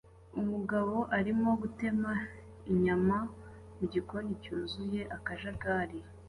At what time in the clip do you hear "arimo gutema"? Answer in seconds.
1.17-2.11